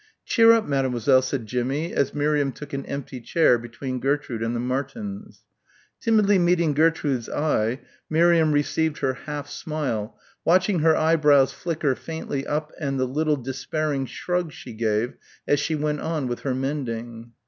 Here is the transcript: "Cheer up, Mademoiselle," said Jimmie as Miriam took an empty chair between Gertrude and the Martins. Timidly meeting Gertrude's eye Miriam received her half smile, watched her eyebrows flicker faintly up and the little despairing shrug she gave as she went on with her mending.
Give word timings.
"Cheer 0.25 0.51
up, 0.53 0.65
Mademoiselle," 0.65 1.21
said 1.21 1.45
Jimmie 1.45 1.93
as 1.93 2.11
Miriam 2.15 2.51
took 2.51 2.73
an 2.73 2.87
empty 2.87 3.19
chair 3.21 3.59
between 3.59 3.99
Gertrude 3.99 4.41
and 4.41 4.55
the 4.55 4.59
Martins. 4.59 5.43
Timidly 5.99 6.39
meeting 6.39 6.73
Gertrude's 6.73 7.29
eye 7.29 7.81
Miriam 8.09 8.51
received 8.51 8.97
her 8.97 9.13
half 9.13 9.47
smile, 9.47 10.17
watched 10.43 10.71
her 10.71 10.95
eyebrows 10.95 11.53
flicker 11.53 11.93
faintly 11.93 12.47
up 12.47 12.71
and 12.79 12.99
the 12.99 13.05
little 13.05 13.37
despairing 13.37 14.07
shrug 14.07 14.51
she 14.51 14.73
gave 14.73 15.13
as 15.47 15.59
she 15.59 15.75
went 15.75 16.01
on 16.01 16.27
with 16.27 16.39
her 16.39 16.55
mending. 16.55 17.33